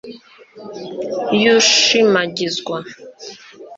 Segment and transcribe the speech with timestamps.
[1.41, 2.75] y'ugushimagizwa